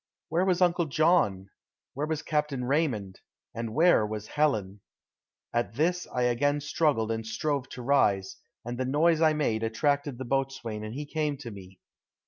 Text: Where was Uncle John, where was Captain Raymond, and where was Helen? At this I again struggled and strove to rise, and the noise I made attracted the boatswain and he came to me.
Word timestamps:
Where 0.29 0.45
was 0.45 0.63
Uncle 0.63 0.87
John, 0.87 1.51
where 1.93 2.07
was 2.07 2.23
Captain 2.23 2.65
Raymond, 2.65 3.19
and 3.53 3.75
where 3.75 4.03
was 4.03 4.25
Helen? 4.29 4.81
At 5.53 5.75
this 5.75 6.07
I 6.11 6.23
again 6.23 6.59
struggled 6.59 7.11
and 7.11 7.23
strove 7.23 7.69
to 7.69 7.83
rise, 7.83 8.37
and 8.65 8.79
the 8.79 8.85
noise 8.85 9.21
I 9.21 9.33
made 9.33 9.61
attracted 9.61 10.17
the 10.17 10.25
boatswain 10.25 10.83
and 10.83 10.95
he 10.95 11.05
came 11.05 11.37
to 11.37 11.51
me. 11.51 11.77